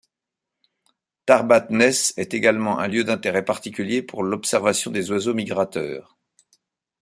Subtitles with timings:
[1.27, 6.17] Tarbat Ness est également un lieu d'intérêt particulier pour l'observation des oiseaux migrateurs.